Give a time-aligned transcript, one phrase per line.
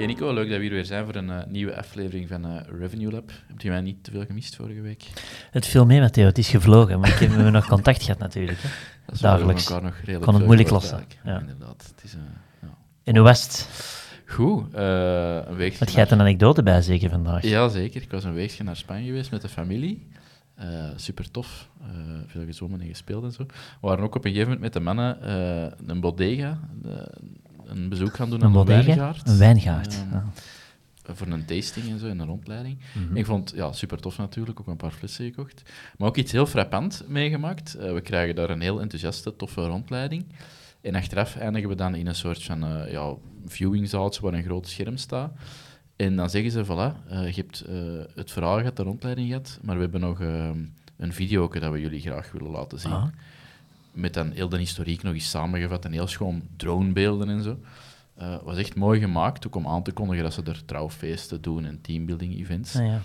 [0.00, 2.60] Oké Nico, leuk dat we hier weer zijn voor een uh, nieuwe aflevering van uh,
[2.78, 3.30] Revenue Lab.
[3.46, 5.04] Heb je mij niet te veel gemist vorige week?
[5.50, 6.24] Het viel mee, Matteo.
[6.24, 8.58] Het is gevlogen, maar ik heb nog contact gehad natuurlijk.
[8.60, 8.68] Hè.
[9.06, 9.68] Dat is Dagelijks.
[9.68, 11.38] nog Kon het moeilijk lossen, ja.
[11.40, 11.92] Inderdaad.
[11.94, 12.20] Het is, uh,
[12.62, 12.68] ja.
[13.04, 13.68] En hoe was het?
[14.26, 14.82] Goed, eh,
[15.46, 17.42] een weekje Want jij hebt een anekdote bij zeker vandaag.
[17.42, 18.02] Ja, zeker.
[18.02, 20.08] Ik was een weekje naar Spanje geweest met de familie.
[20.54, 21.68] Eh, super tof.
[21.80, 21.88] Eh,
[22.26, 23.44] veel gezwommen en gespeeld en zo.
[23.46, 26.92] We waren ook op een gegeven moment met de mannen eh, een bodega, eh,
[27.70, 29.28] een bezoek gaan doen aan een wijngaard.
[29.28, 29.94] Een wijngaard.
[29.94, 30.24] Ehm, ja.
[31.14, 32.78] Voor een tasting en zo, en een rondleiding.
[32.94, 33.16] Mhm.
[33.16, 35.62] Ik vond ja, super tof natuurlijk, ook een paar flessen gekocht.
[35.98, 37.74] Maar ook iets heel frappant meegemaakt.
[37.74, 40.24] Eh, we krijgen daar een heel enthousiaste, toffe rondleiding.
[40.80, 43.14] En achteraf eindigen we dan in een soort van eh ja,
[43.46, 45.32] viewingzaaltje waar een groot scherm staat.
[45.96, 47.64] En dan zeggen ze, voilà, eh, je hebt
[48.14, 50.50] het verhaal gehad, de rondleiding gehad, maar we hebben nog eh,
[50.96, 52.92] een video dat we jullie graag willen laten zien.
[52.92, 53.06] Ah.
[53.92, 57.58] Met dan heel de historiek nog eens samengevat en heel schoon dronebeelden en zo.
[58.14, 61.64] Eh was echt mooi gemaakt, ook om aan te kondigen dat ze er trouwfeesten doen
[61.64, 62.76] en teambuilding events.
[62.76, 63.00] Ah, ja.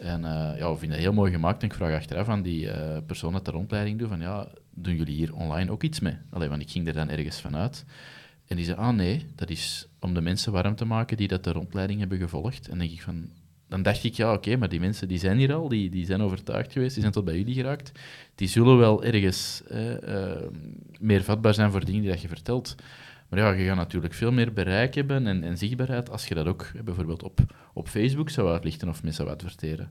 [0.00, 1.62] En eh, ja, we vinden het heel mooi gemaakt.
[1.62, 4.96] En ik vraag achteraf aan die eh, persoon dat de rondleiding doet, van ja, doen
[4.96, 6.16] jullie hier online ook iets mee?
[6.30, 7.84] Allee, want ik ging er dan ergens vanuit.
[8.46, 11.44] En die zei, ah nee, dat is om de mensen warm te maken die dat
[11.44, 12.68] de rondleiding hebben gevolgd.
[12.68, 13.28] En denk ik van,
[13.70, 16.22] dan dacht ik, ja oké, maar die mensen die zijn hier al, die, die zijn
[16.22, 17.92] overtuigd geweest, die zijn tot bij jullie geraakt.
[18.34, 20.36] Die zullen wel ergens eh,
[20.98, 22.74] meer vatbaar zijn voor dingen die dat je vertelt.
[23.28, 26.46] Maar ja, je gaat natuurlijk veel meer bereik hebben en, en zichtbaarheid als je dat
[26.46, 27.40] ook bijvoorbeeld op,
[27.72, 29.90] op Facebook zou uitlichten of mensen zou adverteren.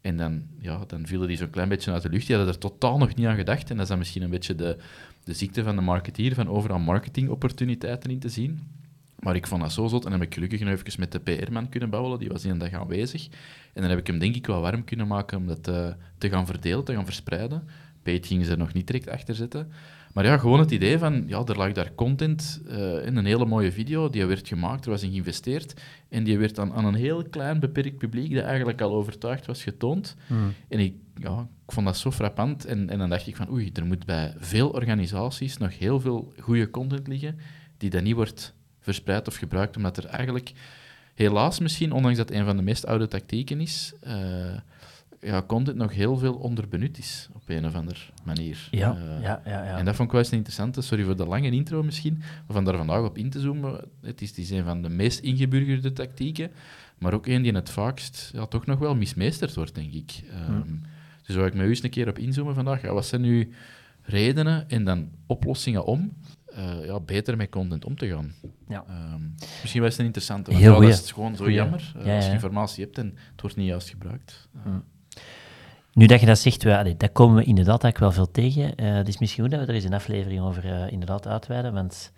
[0.00, 2.26] En dan, ja, dan vielen die zo'n klein beetje uit de lucht.
[2.26, 3.70] Die hadden er totaal nog niet aan gedacht.
[3.70, 4.76] En dat is dan misschien een beetje de,
[5.24, 8.81] de ziekte van de marketeer, van overal marketingopportuniteiten in te zien.
[9.22, 10.04] Maar ik vond dat zo zot.
[10.04, 12.18] En dan heb ik gelukkig nog even met de PR-man kunnen babbelen.
[12.18, 13.28] Die was die een dag aanwezig.
[13.72, 15.86] En dan heb ik hem denk ik wel warm kunnen maken om dat eh,
[16.18, 17.68] te gaan verdelen, te gaan verspreiden.
[18.02, 19.72] Pete ging ze er nog niet direct achter zetten.
[20.12, 23.46] Maar ja, gewoon het idee van, ja, er lag daar content eh, in een hele
[23.46, 26.94] mooie video, die werd gemaakt, er was in geïnvesteerd, en die werd dan aan een
[26.94, 30.16] heel klein, beperkt publiek, dat eigenlijk al overtuigd was, getoond.
[30.26, 30.52] Hmm.
[30.68, 33.70] En ik, ja, ik vond dat zo frappant, en, en dan dacht ik van, oei,
[33.72, 37.38] er moet bij veel organisaties nog heel veel goede content liggen,
[37.76, 40.52] die dan niet wordt verspreid of gebruikt, omdat er eigenlijk,
[41.14, 44.56] helaas misschien, ondanks dat het een van de meest oude tactieken is, eh,
[45.20, 48.68] ja, content nog heel veel onderbenut is, op een of andere manier.
[48.70, 49.78] Ja, Eh, ja, ja, ja.
[49.78, 52.42] en dat vond ik wel eens een interessante, sorry voor de lange intro misschien, maar
[52.48, 55.20] van daar vandaag op in te zoomen, het is, het is een van de meest
[55.20, 56.50] ingeburgerde tactieken,
[56.98, 60.22] maar ook een die het vaakst ja, toch nog wel mismeesterd wordt, denk ik.
[60.30, 60.76] Ehm, Hm.
[61.26, 63.52] Dus waar ik me eens een keer op inzoomen vandaag, ja, wat zijn nu
[64.02, 66.12] redenen en dan oplossingen om
[66.56, 68.32] eh, ja, beter met content om te gaan?
[68.68, 68.84] Ja.
[68.88, 69.20] Ehm,
[69.60, 71.54] misschien wel eens een interessante, want Heel ja, dat is gewoon zo Goeie.
[71.58, 74.48] jammer Ja, als je informatie hebt en het wordt niet juist gebruikt.
[74.54, 74.78] Eh, Hm.
[75.92, 78.74] Nu dat je dat zegt, ja, allee, dat komen we inderdaad eigenlijk wel veel tegen.
[78.74, 82.12] Eh, het is misschien goed dat we er eens een aflevering over inderdaad uitweiden, want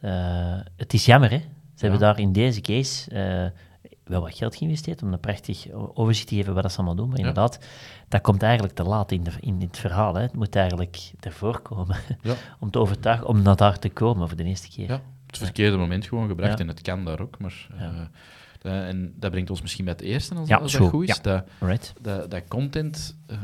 [0.00, 1.38] eh, het is jammer, hè.
[1.74, 3.60] Ze hebben daar in deze case eh,
[4.04, 7.08] wel wat geld geïnvesteerd om een prachtig overzicht te geven wat dat ze allemaal doen,
[7.08, 7.26] maar Ja.
[7.26, 7.58] inderdaad,
[8.08, 10.14] dat komt eigenlijk te laat in, de, in het verhaal.
[10.14, 10.20] Hè.
[10.22, 12.34] Het moet eigenlijk ervoor komen Ja.
[12.60, 14.88] om te overtuigen, om naar daar te komen voor de eerste keer.
[14.88, 17.38] Ja, het verkeerde moment gewoon gebracht en het kan daar ook.
[17.38, 17.66] Maar,
[18.62, 20.90] eh, en dat brengt ons misschien bij het eerste, als, als dat goed.
[20.90, 21.20] goed is.
[21.20, 21.92] Dat, Right?
[22.00, 23.38] dat, dat content, eh,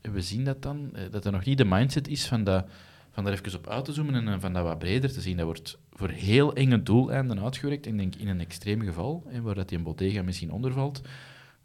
[0.00, 2.64] we zien dat dan, eh, dat er nog niet de mindset is van, dat,
[3.18, 5.36] van daar even op uit te zoomen en eh, van dat wat breder te zien.
[5.36, 7.86] Dat wordt voor heel enge doeleinden uitgewerkt.
[7.86, 11.02] Ik denk in een extreem geval, hè, waar dat die een bodega misschien onder valt,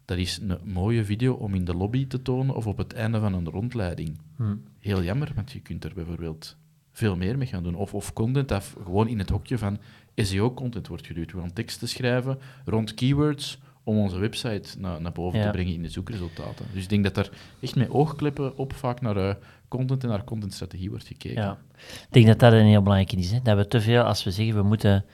[0.04, 3.20] dat is een mooie video om in de lobby te tonen of op het einde
[3.20, 4.18] van een rondleiding.
[4.36, 4.56] Hm.
[4.78, 6.56] Heel jammer, want je kunt er bijvoorbeeld
[6.92, 7.74] veel meer mee gaan doen.
[7.74, 9.78] Of, of content dat gewoon in het hokje van
[10.14, 11.32] SEO-content wordt geduwd.
[11.32, 15.44] We gaan teksten schrijven rond keywords om onze website naar, naar boven Ja.
[15.44, 16.66] te brengen in de zoekresultaten.
[16.72, 19.34] Dus ik denk dat er echt met oogkleppen op vaak naar eh,
[19.68, 21.42] content en naar contentstrategie wordt gekeken.
[21.42, 21.58] Ja.
[21.76, 23.30] Ik denk dat dat een heel belangrijke is.
[23.30, 23.38] Hè?
[23.42, 25.04] Dat we te veel, als we zeggen we moeten,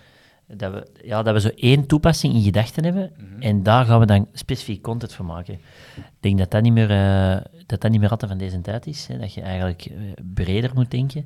[0.46, 3.43] dat we, ja, dat we zo één toepassing in gedachten hebben Mhm.
[3.43, 5.55] en daar gaan we dan specifiek content voor maken.
[5.96, 8.87] Ik denk dat dat niet meer, eh, dat dat niet meer altijd van deze tijd
[8.87, 9.06] is.
[9.06, 9.19] Hè?
[9.19, 9.96] Dat je eigenlijk eh,
[10.34, 11.25] breder moet denken.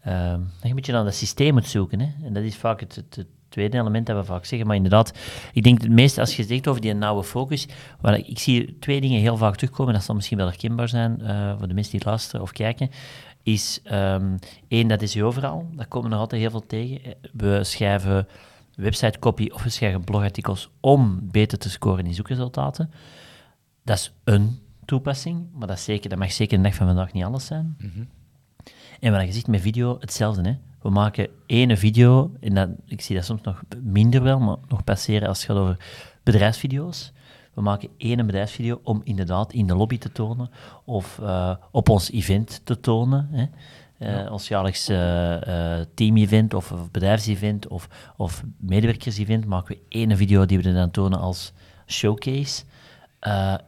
[0.00, 2.00] Ehm, dat je een beetje naar dat systeem moet zoeken.
[2.00, 2.08] Hè?
[2.26, 4.66] En dat is vaak het, het, het tweede element dat we vaak zeggen.
[4.66, 5.18] Maar inderdaad,
[5.52, 7.68] ik denk het meeste als je zegt over die nauwe focus,
[8.00, 11.58] waar ik, zie twee dingen heel vaak terugkomen, dat zal misschien wel herkenbaar zijn eh,
[11.58, 12.90] voor de mensen die luisteren of kijken,
[13.42, 14.36] is ehm,
[14.68, 15.68] één, dat is je overal.
[15.72, 17.00] Daar komen we nog altijd heel veel tegen.
[17.32, 18.28] We schrijven
[18.74, 22.90] website copy of we schrijven blogartikels om beter te scoren in zoekresultaten.
[23.84, 27.24] Dat is een toepassing, maar dat, zeker, dat mag zeker de dag van vandaag niet
[27.24, 27.76] alles zijn.
[29.00, 30.42] En wat je ziet met video, hetzelfde.
[30.42, 30.56] Hè?
[30.82, 34.84] We maken ene video, en dat, ik zie dat soms nog minder wel, maar nog
[34.84, 35.76] passeren als het gaat over
[36.22, 37.12] bedrijfsvideo's.
[37.54, 40.50] We maken één bedrijfsvideo om inderdaad in de lobby te tonen
[40.84, 43.28] of uh, op ons event te tonen.
[43.30, 43.46] Hè?
[44.24, 44.96] Uh, ons jaarlijks uh,
[45.94, 51.18] team-event of, of bedrijfsevent of, of medewerkers-event maken we één video die we dan tonen
[51.18, 51.52] als
[51.86, 52.64] showcase.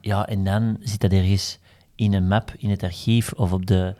[0.00, 1.58] ja, en dan zit dat ergens
[1.94, 3.94] in een map, in het archief of op de,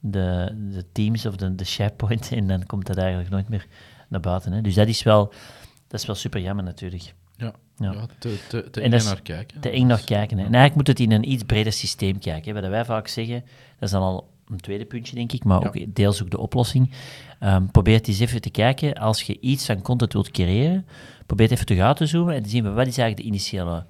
[0.00, 3.66] de, de Teams of de, de SharePoint en dan komt dat eigenlijk nooit meer
[4.08, 4.52] naar buiten.
[4.52, 4.60] Hè.
[4.60, 5.32] Dus dat is wel,
[5.88, 7.14] dat is wel super jammer natuurlijk.
[7.36, 7.92] Ja, ja.
[7.92, 9.60] ja te, te, te eng naar kijken.
[9.60, 10.38] Te eng naar kijken.
[10.38, 10.44] Hè.
[10.44, 12.54] En eigenlijk moet het in een iets breder systeem kijken.
[12.54, 12.60] Hè.
[12.60, 13.40] Wat wij vaak zeggen,
[13.78, 16.90] dat is dan al een tweede puntje, denk ik, maar ook deels ook de oplossing.
[17.40, 20.86] Um, probeer eens even te kijken, als je iets aan content wilt creëren,
[21.26, 23.86] probeer het even te uit te zoomen en te zien wat is eigenlijk de initiële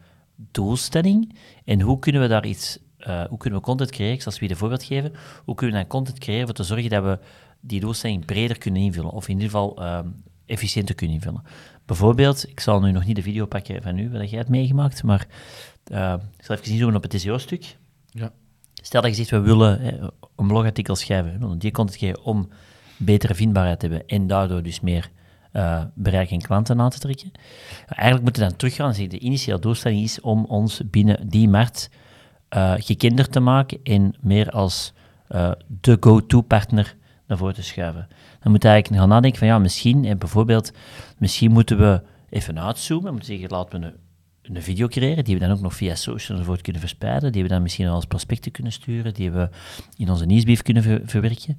[0.50, 1.34] doelstelling
[1.64, 2.78] en hoe kunnen we daar iets
[3.08, 4.14] uh, hoe kunnen we content creëren?
[4.14, 5.12] Ik zal je een voorbeeld geven.
[5.44, 7.18] Hoe kunnen we dan content creëren om te zorgen dat we
[7.60, 11.42] die doelstelling breder kunnen invullen, of in ieder geval um, efficiënter kunnen invullen.
[11.86, 15.02] Bijvoorbeeld, ik zal nu nog niet de video pakken van u, wat jij hebt meegemaakt,
[15.02, 15.26] maar
[15.92, 17.76] uh, ik zal even inzoomen op het SEO-stuk.
[18.10, 18.32] Ja.
[18.74, 19.98] Stel dat je zegt, we willen hè,
[20.36, 22.48] een blogartikel schrijven, we die content geven om
[22.96, 25.10] betere vindbaarheid te hebben en daardoor dus meer
[25.52, 27.30] uh, bereik en klanten aan te trekken.
[27.86, 31.48] Eigenlijk moeten we dan teruggaan en zeggen, de initiële doelstelling is om ons binnen die
[31.48, 31.90] markt
[32.56, 34.92] uh, gekender te maken en meer als
[35.30, 35.50] uh,
[35.80, 36.96] de go-to-partner
[37.26, 38.08] naar voren te schuiven.
[38.40, 40.72] Dan moet je eigenlijk gaan nadenken van ja, misschien, en bijvoorbeeld,
[41.18, 45.40] misschien moeten we even uitzoomen, moeten zeggen, laten we een, een video creëren, die we
[45.40, 48.72] dan ook nog via social enzovoort kunnen verspreiden, die we dan misschien als prospecten kunnen
[48.72, 49.48] sturen, die we
[49.96, 51.58] in onze nieuwsbrief kunnen ver verwerken.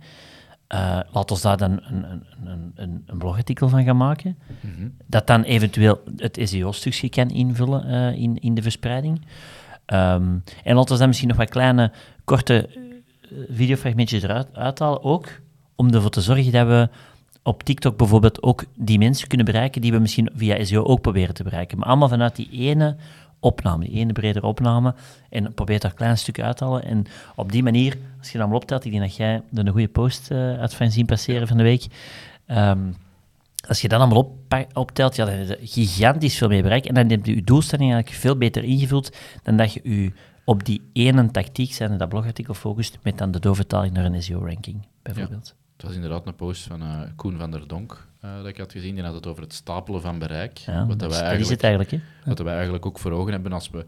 [0.74, 2.06] Uh, laat ons daar dan een,
[2.46, 4.96] een, een, een blogartikel van gaan maken, mm -hmm.
[5.08, 9.22] dat dan eventueel het SEO-stukje kan invullen uh, in, in de verspreiding.
[9.94, 11.92] Um, en laten we dan misschien nog wat kleine,
[12.24, 12.70] korte
[13.50, 15.28] videofragmentjes eruit uithalen, ook
[15.76, 16.90] om ervoor te zorgen dat we
[17.44, 21.34] op TikTok bijvoorbeeld ook die mensen kunnen bereiken die we misschien via SEO ook proberen
[21.34, 21.78] te bereiken.
[21.78, 22.96] Maar allemaal vanuit die ene
[23.40, 24.94] opname, die ene bredere opname.
[25.30, 26.84] En probeer daar kleine stukken uit te halen.
[26.84, 29.88] En op die manier, als je dan optelt, ik denk dat jij er een goede
[29.88, 31.86] post uh, uit van zien passeren van de week.
[32.48, 32.96] Um,
[33.68, 36.86] als je dat allemaal op, optelt, ja, dan heb je gigantisch veel meer bereik.
[36.86, 40.12] En dan heb je je doelstelling eigenlijk veel beter ingevuld dan dat je je
[40.44, 44.88] op die ene tactiek, zijn dat blogartikel focust, met dan de doorvertaling naar een SEO-ranking,
[45.02, 45.48] bijvoorbeeld.
[45.48, 48.58] Ja, het was inderdaad een post van uh, Koen van der Donk uh, dat ik
[48.58, 48.96] had gezien.
[48.96, 50.58] Die had het over het stapelen van bereik.
[50.58, 51.92] Ja, wat dat, dat is het eigenlijk.
[51.92, 52.00] Hè?
[52.26, 53.86] Wat wij eigenlijk ook voor ogen hebben als we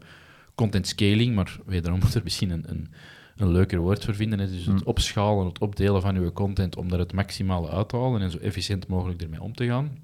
[0.54, 2.92] content scaling, maar wederom moet er misschien een, een
[3.36, 4.38] een leuker woord voor vinden.
[4.38, 4.80] Dus het mm.
[4.84, 8.38] opschalen, het opdelen van uw content om daar het maximale uit te halen en zo
[8.38, 9.98] efficiënt mogelijk ermee om te gaan.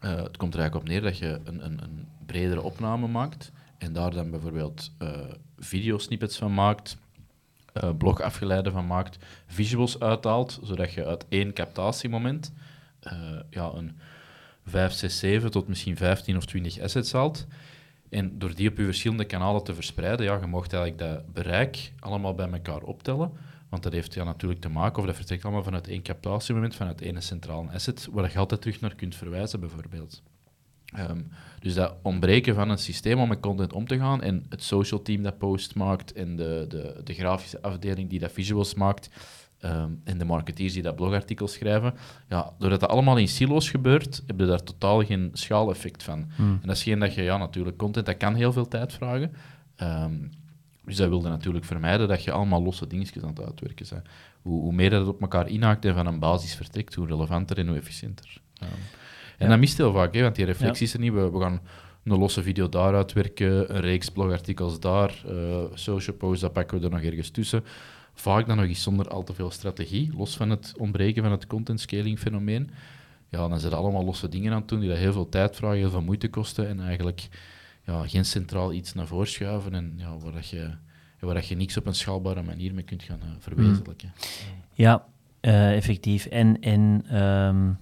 [0.00, 3.52] Uh, het komt er eigenlijk op neer dat je een, een, een bredere opname maakt
[3.78, 5.08] en daar dan bijvoorbeeld uh,
[5.58, 6.96] videosnippets van maakt,
[7.82, 12.52] uh, blogafgeleiden van maakt, visuals uithaalt, zodat je uit één captatiemoment
[13.50, 13.98] ja, een
[14.66, 17.46] 5, 6, 7 tot misschien 15 of 20 assets haalt.
[18.10, 21.92] En door die op je verschillende kanalen te verspreiden, ja, je mocht eigenlijk dat bereik
[21.98, 23.32] allemaal bij elkaar optellen.
[23.68, 27.02] Want dat heeft ja, natuurlijk te maken, of dat vertrekt allemaal vanuit één captatiemoment, vanuit
[27.02, 30.22] één centrale asset, waar je altijd terug naar kunt verwijzen, bijvoorbeeld.
[30.98, 31.28] Um,
[31.60, 35.02] dus dat ontbreken van een systeem om met content om te gaan en het social
[35.02, 39.08] team dat post maakt en de, de, de grafische afdeling die dat visuals maakt,
[39.66, 41.94] Um, en de marketeers die dat blogartikel schrijven,
[42.28, 46.30] ja, doordat dat allemaal in silo's gebeurt, heb je daar totaal geen schaaleffect van.
[46.36, 46.58] Hmm.
[46.62, 49.32] En dat is geen dat je, ja, natuurlijk, content, dat kan heel veel tijd vragen.
[49.82, 50.30] Um,
[50.84, 54.06] dus dat wilde natuurlijk vermijden dat je allemaal losse dingetjes aan het uitwerken bent.
[54.42, 57.58] Hoe, hoe meer dat het op elkaar inhaakt en van een basis vertrekt, hoe relevanter
[57.58, 58.40] en hoe efficiënter.
[58.62, 58.68] Um,
[59.38, 59.48] en ja.
[59.48, 61.12] dat mist heel vaak, hè, want die reflectie is er niet.
[61.12, 61.60] We, we, gaan
[62.04, 66.84] een losse video daar uitwerken, een reeks blogartikels daar, uh, social posts, dat pakken we
[66.84, 67.64] er nog ergens tussen
[68.20, 71.46] vaak dan nog eens zonder al te veel strategie, los van het ontbreken van het
[71.46, 72.70] content scaling fenomeen.
[73.28, 75.56] Ja, dan zijn er allemaal losse dingen aan het doen die dat heel veel tijd
[75.56, 77.28] vragen, heel veel moeite kosten en eigenlijk
[77.84, 80.70] ja, geen centraal iets naar voren schuiven en ja, waar, dat je,
[81.20, 84.12] waar dat je niks op een schaalbare manier mee kunt gaan uh, verwezenlijken.
[84.72, 85.04] Ja,
[85.40, 86.26] uh, effectief.
[86.26, 87.78] En, en um,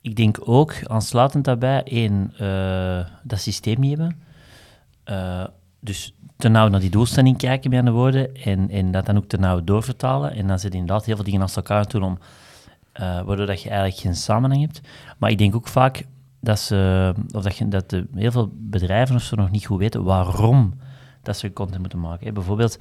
[0.00, 4.18] ik denk ook, aansluitend daarbij, één, uh, dat systeem niet hebben.
[5.80, 9.28] Dus te nauw naar die doelstelling kijken, met de woorden, en, en dat dan ook
[9.28, 10.32] te nauw doorvertalen.
[10.32, 12.18] En dan zit inderdaad heel veel dingen naast elkaar doen, om,
[13.00, 14.80] uh, waardoor dat je eigenlijk geen samenhang hebt.
[15.18, 16.04] Maar ik denk ook vaak
[16.40, 19.78] dat, ze, of dat, je, dat de, heel veel bedrijven of zo nog niet goed
[19.78, 20.74] weten waarom
[21.22, 22.34] dat ze content moeten maken.
[22.34, 22.78] Bijvoorbeeld,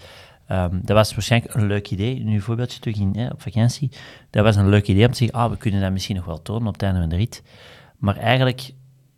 [0.51, 3.91] um, dat was waarschijnlijk een leuk idee, nu een voorbeeldje terug in, op vakantie,
[4.29, 6.41] dat was een leuk idee om te zeggen, ah, we kunnen dat misschien nog wel
[6.41, 7.43] tonen op het einde van de rit.
[7.97, 8.73] Maar eigenlijk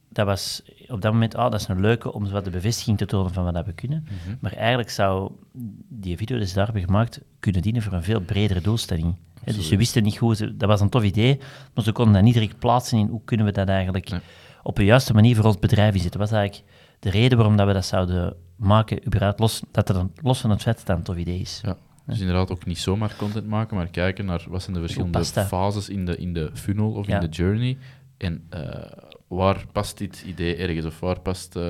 [0.10, 2.98] dat was op dat moment, ah, dat is een leuke om zo wat de bevestiging
[2.98, 4.04] te tonen van wat we kunnen.
[4.04, 4.36] Mhm.
[4.40, 5.32] Maar eigenlijk zou
[5.88, 9.16] die video die ze daar hebben gemaakt kunnen dienen voor een veel bredere doelstelling.
[9.44, 11.40] Dus ze wisten niet hoe ze, dat was een tof idee,
[11.74, 14.20] maar ze konden dat niet direct plaatsen in hoe kunnen we dat eigenlijk Nee.
[14.64, 16.20] op de juiste manier voor ons bedrijf inzetten.
[16.20, 20.06] Dat was eigenlijk de reden waarom dat we dat zouden maken, überhaupt los, dat er
[20.22, 21.60] los van het feit dat een tof idee is.
[21.66, 21.78] Ja.
[22.06, 25.90] Dus inderdaad ook niet zomaar content maken, maar kijken naar wat zijn de verschillende fases
[25.90, 27.16] in de, in de funnel of Ja.
[27.20, 27.78] in de journey.
[28.20, 28.92] En eh,
[29.28, 30.86] waar past dit idee ergens?
[30.86, 31.70] Of waar, past, eh,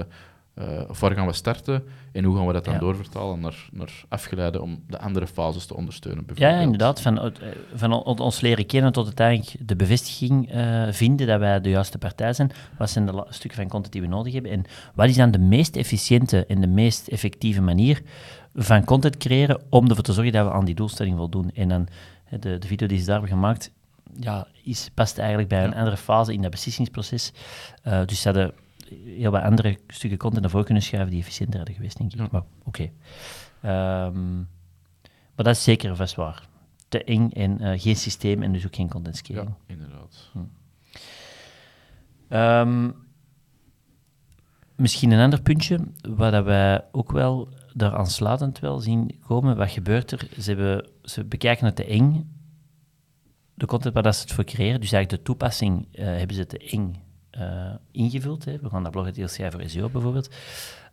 [0.53, 1.83] eh, of waar gaan we starten?
[2.11, 2.79] En hoe gaan we dat dan Ja.
[2.79, 6.23] doorvertalen naar, naar afgeleiden om de andere fases te ondersteunen?
[6.27, 6.63] Ja, bijvoorbeeld?
[6.63, 7.01] inderdaad.
[7.01, 7.33] Van,
[7.75, 10.49] van on- ons leren kennen tot uiteindelijk de bevestiging
[10.91, 12.51] vinden dat wij de juiste partij zijn.
[12.77, 14.51] Wat zijn de stukken van content die we nodig hebben?
[14.51, 14.63] En
[14.95, 18.01] wat is dan de meest efficiënte en de meest effectieve manier
[18.55, 21.51] van content creëren om ervoor te zorgen dat we aan die doelstelling voldoen?
[21.53, 21.87] En dan
[22.39, 23.71] de, de video die ze daar hebben gemaakt,
[24.19, 27.31] ja, is, past eigenlijk bij een andere fase in dat beslissingsproces.
[27.83, 28.53] Eh, dus ze hadden
[29.03, 32.19] heel wat andere stukken content naar voren kunnen schuiven die efficiënter hadden geweest, denk ik.
[32.19, 32.27] Ja.
[32.31, 32.89] Maar oké.
[33.61, 34.35] Ehm,
[35.35, 36.47] maar dat is zeker vast waar.
[36.87, 39.47] Te eng en eh, geen systeem en dus ook geen content scaling.
[39.47, 40.31] Ja, inderdaad.
[42.27, 42.91] Ehm,
[44.75, 49.57] misschien een ander puntje, waar wij ook wel daar aansluitend wel zien komen.
[49.57, 50.27] Wat gebeurt er?
[50.39, 52.38] Ze, hebben, ze bekijken het te eng,
[53.59, 54.81] de content waar dat ze het voor creëren.
[54.81, 56.95] Dus eigenlijk de toepassing eh, hebben ze te eng
[57.29, 58.45] eh, ingevuld.
[58.45, 58.59] Hè.
[58.61, 60.29] We gaan dat blogartikel schrijven voor SEO bijvoorbeeld.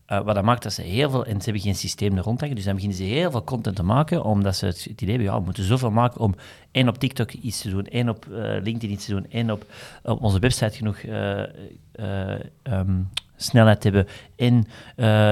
[0.06, 2.40] Eh, wat dat maakt dat ze heel veel, en ze hebben geen systeem er rond
[2.40, 5.32] dus dan beginnen ze heel veel content te maken, omdat ze het, het idee hebben,
[5.32, 6.35] ja, we moeten zoveel maken om
[6.70, 8.26] één op TikTok iets te doen, één op
[8.62, 9.64] LinkedIn iets te doen, één op,
[10.02, 11.42] op onze website genoeg eh,
[11.92, 13.02] eh, ehm,
[13.37, 14.66] snelheid te hebben en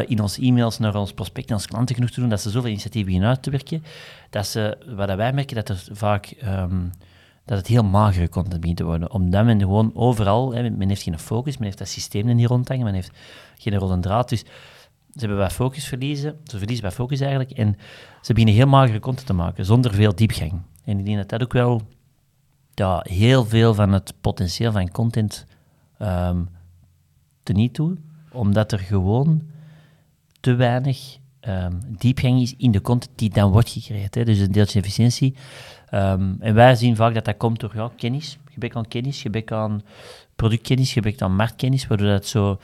[0.08, 2.70] in onze e-mails naar ons prospect en onze klanten genoeg te doen, dat ze zoveel
[2.70, 3.84] initiatieven beginnen uit te werken,
[4.30, 6.26] dat ze, wat wij merken, dat er vaak...
[6.26, 6.80] ehm,
[7.44, 9.12] dat het heel magere content begint te worden.
[9.12, 12.84] Omdat men gewoon overal, hè, men heeft geen focus, men heeft dat systeem niet rondhangen,
[12.84, 13.10] men heeft
[13.58, 14.28] geen rode draad.
[14.28, 17.76] Dus ze hebben wat focus verliezen, ze verliezen wat focus eigenlijk, en
[18.20, 20.62] ze beginnen heel magere content te maken, zonder veel diepgang.
[20.84, 21.82] En ik denk dat dat ook wel
[22.74, 25.46] ja, heel veel van het potentieel van content
[25.98, 26.42] ehm
[27.44, 27.98] teniet doet,
[28.32, 29.42] omdat er gewoon
[30.40, 34.14] te weinig ehm, diepgang is in de content die dan wordt gecreëerd.
[34.14, 34.24] Hè.
[34.24, 35.34] Dus een deeltje efficiëntie.
[35.90, 39.52] Ehm, en wij zien vaak dat dat komt door ja, kennis, gebrek aan kennis, gebrek
[39.52, 39.82] aan
[40.36, 42.58] productkennis, gebrek aan marktkennis, waardoor dat zo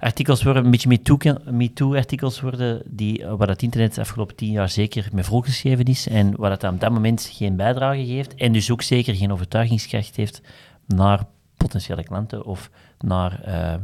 [0.00, 4.50] artikels worden, een beetje MeToo- MeToo-artikels worden, die, eh, waar het internet de afgelopen tien
[4.50, 8.52] jaar zeker met volgeschreven is en waar het op dat moment geen bijdrage geeft en
[8.52, 10.42] dus ook zeker geen overtuigingskracht heeft
[10.86, 11.24] naar
[11.56, 13.74] potentiële klanten of naar eh,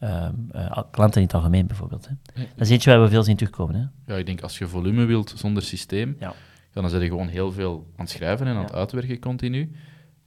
[0.00, 2.08] eh, eh, klanten in het algemeen bijvoorbeeld.
[2.08, 2.14] Hè.
[2.34, 3.74] Dat is eentje waar we veel zien terugkomen.
[3.74, 4.12] Hè.
[4.12, 6.34] Ja, ik denk als je volume wilt zonder systeem, Ja.
[6.72, 9.70] dan zit je gewoon heel veel aan het schrijven en aan het uitwerken continu.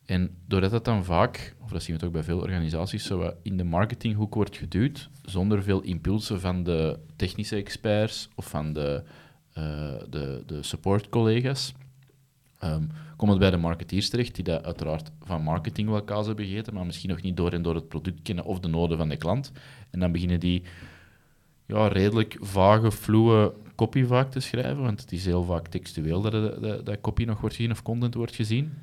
[0.06, 3.34] En doordat dat dan vaak, of dat zien we het ook bij veel organisaties, zo
[3.42, 9.04] in de marketinghoek wordt geduwd, zonder veel impulsen van de technische experts of van de,
[9.54, 9.64] eh
[10.10, 11.74] de, de support-collega's,
[12.64, 12.84] ehm,
[13.16, 16.74] komt het bij de marketeers terecht, die dat uiteraard van marketing wel kaas hebben gegeten,
[16.74, 19.18] maar misschien nog niet door en door het product kennen of de noden van de
[19.18, 19.52] klant.
[19.92, 20.64] En dan beginnen die
[21.66, 26.32] ja, redelijk vage, fluwe copy vaak te schrijven, want het is heel vaak textueel dat,
[26.32, 28.74] dat, dat, dat copy nog wordt gezien of content wordt gezien.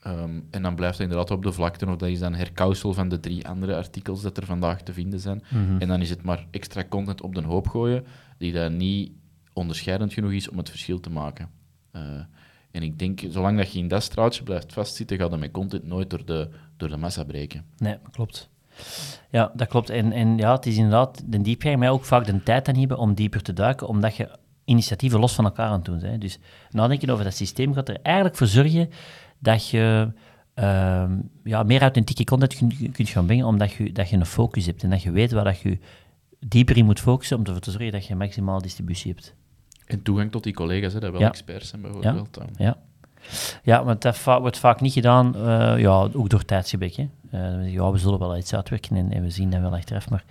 [0.00, 3.08] Ehm, en dan blijft het inderdaad op de vlakte, of dat is dan herkausel van
[3.08, 5.42] de drie andere artikels dat er vandaag te vinden zijn.
[5.78, 8.04] En dan is het maar extra content op de hoop gooien,
[8.38, 9.12] die dan niet
[9.52, 11.50] onderscheidend genoeg is om het verschil te maken.
[11.90, 12.02] Eh,
[12.70, 15.84] en ik denk, zolang dat je in dat straatje blijft vastzitten, gaat dat met content
[15.84, 17.64] nooit door de, door de massa breken.
[17.78, 18.48] Nee, klopt.
[19.30, 19.90] Ja, dat klopt.
[19.90, 22.98] En, en ja, het is inderdaad de diepgang, maar ook vaak de tijd aan hebben
[22.98, 26.20] om dieper te duiken, omdat je initiatieven los van elkaar aan het doen bent.
[26.20, 26.38] Dus
[26.70, 28.90] nadenken over dat systeem gaat er eigenlijk voor zorgen
[29.38, 30.12] dat je
[30.54, 34.66] ehm, ja, meer authentieke content kunt, kunt gaan brengen, omdat je, dat je een focus
[34.66, 35.78] hebt en dat je weet waar dat je
[36.40, 39.34] dieper in moet focussen om ervoor te zorgen dat je maximaal distributie hebt.
[39.88, 41.28] En toegang tot die collega's, hè, dat wel Ja.
[41.28, 42.34] experts zijn bijvoorbeeld.
[42.34, 42.46] dan.
[42.56, 42.76] Ja.
[43.62, 46.94] Ja, want dat wordt vaak niet gedaan, eh, ja, ook door tijdsgebrek.
[46.94, 47.08] Hè.
[47.30, 50.24] Eh, ja, we zullen wel iets uitwerken en, en we zien dat wel achteraf, maar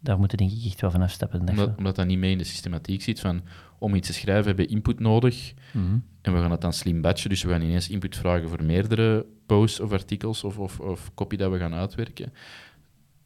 [0.00, 1.40] daar moeten denk ik echt wel van afstappen.
[1.40, 3.42] Dat Omdat, omdat dat niet mee in de systematiek zit van
[3.78, 5.96] om iets te schrijven hebben we input nodig Mhm.
[6.22, 9.26] en we gaan het dan slim batchen, dus we gaan ineens input vragen voor meerdere
[9.46, 12.32] posts of artikels of, of, of copy dat we gaan uitwerken.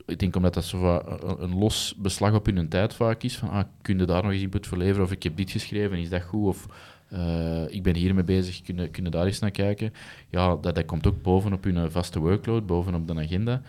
[0.07, 1.03] Ik denk omdat dat zo
[1.39, 4.43] een, los beslag op hun tijd vaak is, van ah, kun je daar nog eens
[4.43, 6.67] input voor leveren of ik heb dit geschreven, is dat goed of
[7.09, 9.93] eh, ik ben hiermee bezig, kunnen kun daar eens naar kijken.
[10.29, 13.63] Ja, dat, dat komt ook bovenop hun vaste workload, bovenop de agenda.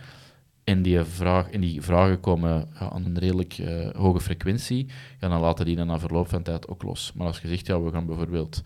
[0.63, 4.87] En die, vraag, en die vragen komen aan een redelijk eh, hoge frequentie,
[5.19, 7.11] ja, dan laten die dan na verloop van tijd ook los.
[7.15, 8.61] Maar als je zegt, ja, we gaan bijvoorbeeld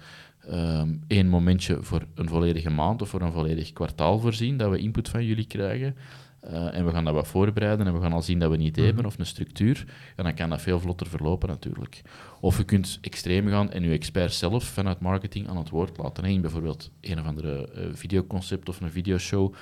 [0.48, 4.78] ehm, één momentje voor een volledige maand of voor een volledig kwartaal voorzien, dat we
[4.78, 5.96] input van jullie krijgen,
[6.42, 8.76] eh, en we gaan dat wat voorbereiden en we gaan al zien dat we niet
[8.76, 9.86] hebben of een structuur,
[10.18, 12.02] ja, dan kan dat veel vlotter verlopen natuurlijk.
[12.42, 16.26] Of je kunt extreem gaan en je expert zelf vanuit marketing aan het woord laten.
[16.26, 19.54] Hè, bijvoorbeeld een of andere uh, videoconcept of een videoshow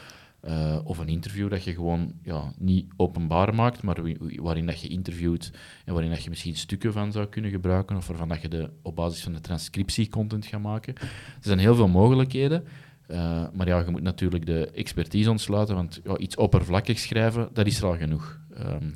[0.48, 3.98] uh, of een interview dat je gewoon ja, niet openbaar maakt, maar
[4.36, 5.52] waarin dat je interviewt
[5.86, 8.70] en waarin dat je misschien stukken van zou kunnen gebruiken of waarvan dat je de,
[8.82, 10.96] op basis van de transcriptie content gaat maken.
[10.96, 11.08] Er
[11.40, 12.64] zijn heel veel mogelijkheden.
[13.08, 17.68] Uh, maar ja, je moet natuurlijk de expertise ontsluiten, want ja, iets oppervlakkig schrijven, dat
[17.68, 18.40] is er al genoeg.
[18.60, 18.94] Um,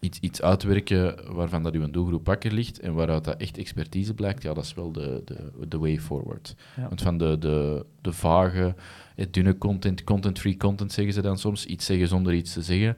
[0.00, 4.42] iets, iets uitwerken waarvan dat uw doelgroep wakker ligt en waaruit dat echt expertise blijkt,
[4.42, 6.54] ja, dat is wel de, de, de way forward.
[6.76, 6.88] Ja.
[6.88, 8.74] Want van de, de, de vage,
[9.30, 12.96] dunne content, content-free content zeggen ze dan soms, iets zeggen zonder iets te zeggen,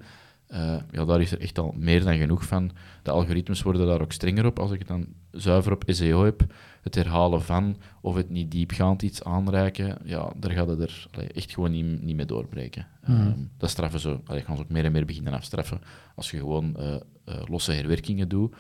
[0.53, 2.71] uh, ja, daar is er echt al meer dan genoeg van.
[3.03, 4.59] De algoritmes worden daar ook strenger op.
[4.59, 6.47] Als ik het dan zuiver op SEO heb,
[6.83, 11.28] het herhalen van of het niet diepgaand iets aanreiken, ja, daar gaat het er allee,
[11.28, 12.87] echt gewoon niet, niet mee doorbreken.
[13.07, 13.21] Mm.
[13.21, 15.81] Um, dat straffen ze, allee, gaan ze ook meer en meer beginnen afstraffen
[16.14, 16.95] als je gewoon uh,
[17.28, 18.55] uh, losse herwerkingen doet.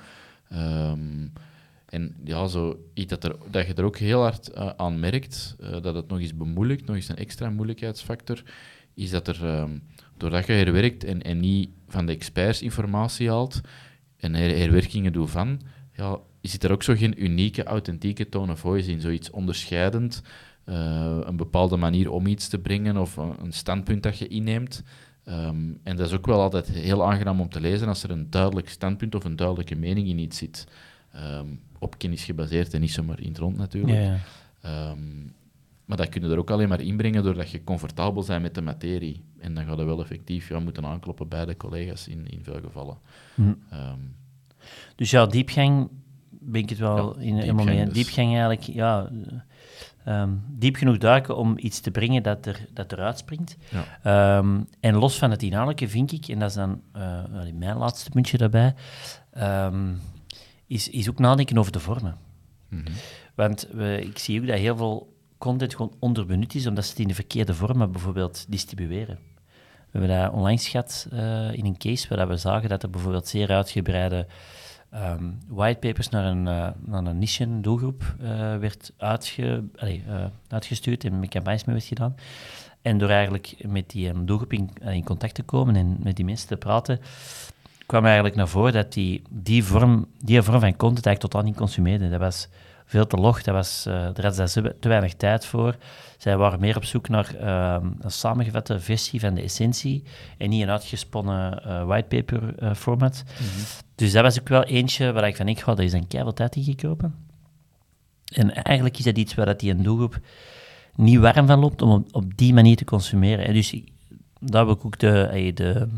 [0.52, 1.32] Um,
[1.86, 5.56] en ja, zo iets dat, er, dat je er ook heel hard uh, aan merkt,
[5.82, 8.42] dat het nog eens bemoeilijkt, nog eens een extra moeilijkheidsfactor,
[8.94, 9.82] is dat er, um,
[10.16, 13.60] doordat je herwerkt en, en niet van de experts informatie haalt
[14.16, 15.60] en her herwerkingen doet van,
[15.92, 20.22] ja, zit er ook zo geen unieke, authentieke tone of voice in, zoiets onderscheidend,
[20.66, 24.82] uh, een bepaalde manier om iets te brengen of een standpunt dat je inneemt.
[25.28, 28.30] Um, en dat is ook wel altijd heel aangenaam om te lezen als er een
[28.30, 30.66] duidelijk standpunt of een duidelijke mening in iets zit.
[31.16, 33.98] Um, op kennis gebaseerd en niet zomaar in het rond natuurlijk.
[33.98, 34.20] Ja,
[34.62, 34.90] ja.
[34.90, 35.34] Um,
[35.84, 38.62] maar dat kun je er ook alleen maar inbrengen doordat je comfortabel bent met de
[38.62, 39.24] materie.
[39.38, 42.60] En dan gaat je wel effectief ja, moeten aankloppen bij de collega's in, in veel
[42.60, 42.98] gevallen.
[43.34, 43.52] Hm.
[44.96, 45.88] Dus ja, diepgang
[46.46, 47.84] ben ik het wel in een moment.
[47.86, 47.94] Dus.
[47.94, 49.10] Diepgang eigenlijk, ja,
[50.08, 53.56] um, diep genoeg duiken om iets te brengen dat, er, dat eruit springt.
[54.02, 54.38] Ja.
[54.38, 57.22] Um, en los van het inhoudelijke vind ik, en dat is dan uh,
[57.54, 58.74] mijn laatste puntje daarbij,
[60.66, 62.16] is, is ook nadenken over de vormen.
[62.68, 62.94] Mm -hmm.
[63.34, 66.98] Want we, ik zie ook dat heel veel content gewoon onderbenut is, omdat ze het
[66.98, 69.18] in de verkeerde vormen bijvoorbeeld distribueren.
[69.90, 73.28] We hebben dat onlangs gehad uh, in een case waar we zagen dat er bijvoorbeeld
[73.28, 74.26] zeer uitgebreide
[74.96, 80.02] um, whitepapers naar een, uh, naar een niche-doelgroep uh, werd uitge, allee,
[80.48, 82.14] uitgestuurd en met campagnes mee werd gedaan.
[82.82, 86.24] En door eigenlijk met die um, doelgroep in, in, contact te komen en met die
[86.24, 87.00] mensen te praten,
[87.86, 91.56] kwam eigenlijk naar voren dat die, die, vorm, die vorm van content eigenlijk totaal niet
[91.56, 92.10] consumeerde.
[92.10, 92.48] Dat was
[92.86, 93.42] veel te log.
[93.42, 95.76] Dat was, daar hadden ze te weinig tijd voor.
[96.18, 100.02] Zij waren meer op zoek naar uh, een samengevatte versie van de essentie
[100.38, 103.24] en niet een uitgesponnen uh, whitepaper format.
[103.26, 103.64] Mm -hmm.
[103.94, 106.36] Dus dat was ook wel eentje waar ik van ik had, er is een keihard
[106.36, 107.14] tijd in gekropen.
[108.24, 110.18] En eigenlijk is dat iets waar dat die een doelgroep
[110.94, 113.46] niet warm van loopt om op, op die manier te consumeren.
[113.46, 113.80] En dus
[114.40, 115.88] daar wil ik ook de, de,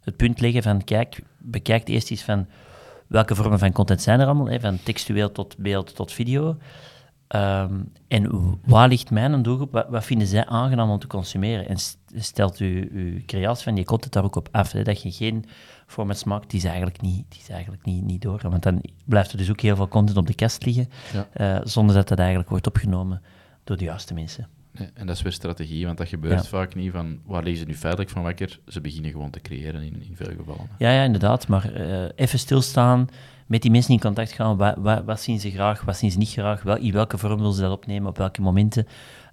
[0.00, 2.46] het punt leggen van, kijk, bekijk eerst eens van
[3.06, 6.56] welke vormen van content zijn er allemaal, hè, van textueel tot beeld tot video.
[7.28, 9.72] Um, en waar ligt mijn doelgroep?
[9.72, 11.68] Wat, wat, vinden zij aangenaam om te consumeren?
[11.68, 11.76] En
[12.14, 15.44] stelt u uw creatie van je content daar ook op af, hè, dat je geen
[15.86, 18.40] formats maakt die is eigenlijk niet, die is eigenlijk niet, niet door.
[18.42, 21.58] Want dan blijft er dus ook heel veel content op de kast liggen, ja.
[21.58, 23.22] uh, zonder dat dat eigenlijk wordt opgenomen
[23.64, 24.48] door de juiste mensen.
[24.94, 26.48] En dat is weer strategie, want dat gebeurt ja.
[26.48, 28.58] vaak niet van waar lezen ze nu feitelijk van wakker.
[28.66, 30.68] Ze beginnen gewoon te creëren in, in veel gevallen.
[30.78, 31.48] Ja, ja inderdaad.
[31.48, 33.08] Maar uh, even stilstaan,
[33.46, 34.56] met die mensen in contact gaan.
[34.56, 36.62] Wat, wat, wat, zien ze graag, wat zien ze niet graag?
[36.62, 38.86] Wel, in welke vorm willen ze dat opnemen, op welke momenten?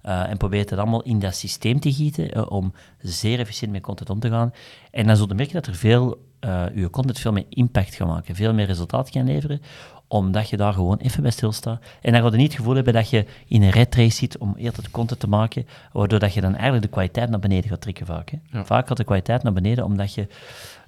[0.06, 3.82] Uh, en probeer het allemaal in dat systeem te gieten uh, om zeer efficiënt met
[3.82, 4.52] content om te gaan.
[4.90, 8.08] En dan zul je merken dat er veel, uh, je content veel meer impact gaat
[8.08, 9.60] maken, veel meer resultaat kan leveren,
[10.08, 11.82] omdat je daar gewoon even bij stilstaat.
[12.00, 14.38] En dan ga je niet het gevoel hebben dat je in een red race zit
[14.38, 17.80] om eerder content te maken, waardoor dat je dan eigenlijk de kwaliteit naar beneden gaat
[17.80, 18.30] trekken vaak.
[18.30, 18.38] Hè.
[18.50, 18.64] Ja.
[18.64, 20.26] Vaak gaat de kwaliteit naar beneden, omdat je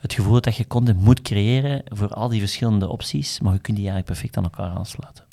[0.01, 3.59] het gevoel hebt dat je content moet creëren voor al die verschillende opties, maar je
[3.59, 5.26] kunt die eigenlijk perfect aan elkaar aansluiten.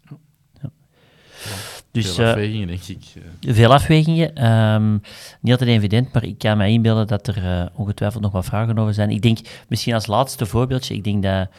[1.93, 3.03] Dus, veel afwegingen, denk ik.
[3.39, 4.53] Veel afwegingen.
[4.53, 5.01] Um,
[5.39, 8.77] niet altijd evident, maar ik kan me inbeelden dat er uh, ongetwijfeld nog wat vragen
[8.77, 9.09] over zijn.
[9.09, 11.49] Ik denk, misschien als laatste voorbeeldje, ik denk dat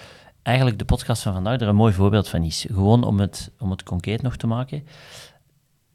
[0.42, 2.66] eigenlijk de podcast van vandaag er een mooi voorbeeld van is.
[2.68, 4.86] Gewoon om het, om het concreet nog te maken.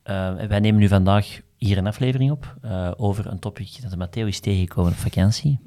[0.09, 3.97] Uh, wij nemen nu vandaag hier een aflevering op uh, over een topic dat de
[3.97, 5.59] Matteo is tegengekomen op vakantie.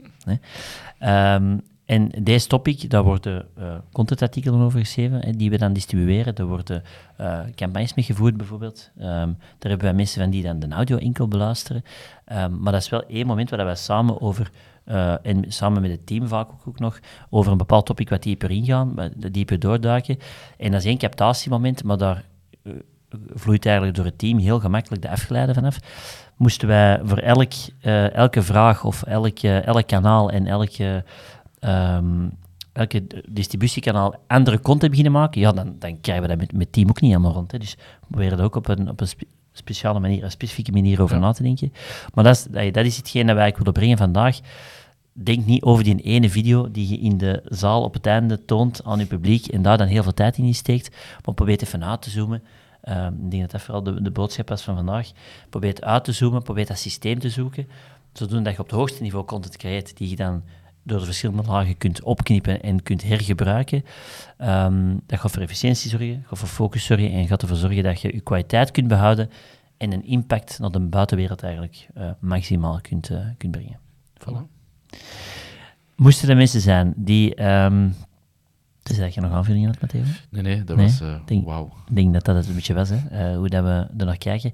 [1.00, 6.34] Um, en deze topic, daar worden uh, contentartikelen over geschreven, die we dan distribueren.
[6.34, 6.82] Er worden
[7.20, 8.90] uh, campagnes mee gevoerd, bijvoorbeeld.
[8.96, 9.04] Um,
[9.58, 11.84] daar hebben wij mensen van die dan de audio enkel beluisteren.
[12.32, 14.50] Um, maar dat is wel één moment waar wij samen over,
[14.86, 17.00] uh, en samen met het team vaak ook, ook, nog,
[17.30, 20.18] over een bepaald topic wat dieper ingaan, dieper doorduiken.
[20.58, 22.24] En dat is één captatiemoment, maar daar
[23.34, 25.78] vloeit eigenlijk door het team heel gemakkelijk de afgeleide vanaf.
[26.36, 31.04] Moesten wij voor elk, eh, elke vraag of elk, elk kanaal en elke,
[31.64, 32.38] um,
[32.72, 36.88] elke distributiekanaal andere content beginnen maken, ja, dan, dan krijgen we dat met, met team
[36.88, 37.52] ook niet helemaal rond.
[37.52, 37.58] Hè.
[37.58, 39.08] Dus we proberen er ook op een, op een
[39.52, 41.72] speciale manier, een specifieke manier over na te denken.
[42.14, 44.40] Maar dat is, dat is hetgeen dat wij willen brengen vandaag
[45.12, 48.84] denk niet over die ene video die je in de zaal op het einde toont
[48.84, 52.02] aan je publiek en daar dan heel veel tijd in steekt, maar probeer even uit
[52.02, 52.42] te zoomen.
[52.84, 55.10] Uh, ik denk dat dat vooral de, de boodschap was van vandaag.
[55.50, 57.68] Probeer het uit te zoomen, probeer dat systeem te zoeken,
[58.12, 60.42] zodat je op het hoogste niveau content creëert die je dan
[60.82, 63.84] door de verschillende lagen kunt opknippen en kunt hergebruiken.
[64.38, 68.00] Um, dat gaat voor efficiëntie zorgen, gaat voor focus zorgen en gaat ervoor zorgen dat
[68.00, 69.30] je je kwaliteit kunt behouden
[69.76, 73.78] en een impact naar de buitenwereld eigenlijk uh, maximaal kunt, uh, kunt brengen.
[74.18, 74.40] Voilà.
[75.96, 77.44] Moesten er mensen zijn die...
[77.44, 77.94] Um,
[78.82, 80.00] dus dat je nog aanvullingen had, Matteo?
[80.30, 81.72] Nee, nee, dat was uh, denk, wauw.
[81.88, 84.18] Ik denk dat dat het een beetje was, hè, uh, hoe dat we er naar
[84.18, 84.52] kijken.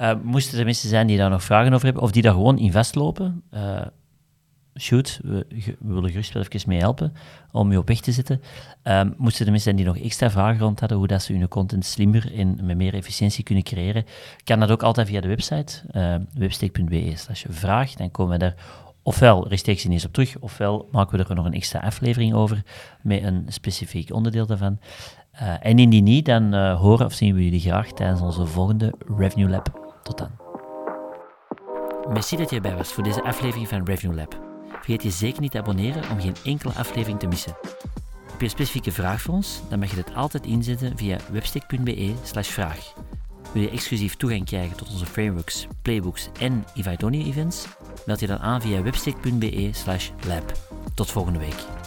[0.00, 2.58] Uh, moesten er mensen zijn die daar nog vragen over hebben, of die daar gewoon
[2.58, 3.42] in vastlopen?
[4.78, 5.46] Shoot, we,
[5.78, 7.12] willen gerust wel even mee helpen
[7.52, 8.40] om je op weg te zetten.
[8.82, 11.84] Um, moesten er mensen die nog extra vragen rond hadden, hoe dat ze hun content
[11.84, 14.04] slimmer en met meer efficiëntie kunnen creëren,
[14.44, 15.82] kan dat ook altijd via de website,
[16.32, 17.92] websteek.be slash vraag.
[17.92, 18.54] Dan komen we daar
[19.02, 22.62] ofwel rechtstreeks ineens op terug, ofwel maken we er nog een extra aflevering over
[23.02, 24.78] met een specifiek onderdeel daarvan.
[25.42, 28.94] Uh, en indien niet, dan uh, horen of zien we jullie graag tijdens onze volgende
[29.16, 29.98] Revenue Lab.
[30.02, 30.30] Tot dan.
[32.12, 34.47] Merci dat je erbij was voor deze aflevering van Revenue Lab.
[34.88, 37.56] Vergeet je zeker niet te abonneren om geen enkele aflevering te missen.
[38.30, 39.60] Heb je een specifieke vraag voor ons?
[39.68, 42.94] Dan mag je dit altijd inzetten via webstick.be vraag.
[43.52, 47.66] Wil je exclusief toegang krijgen tot onze frameworks, playbooks en Ivaidonia events?
[48.06, 49.70] Meld je dan aan via webstick.be
[50.26, 50.52] lab.
[50.94, 51.77] Tot volgende week.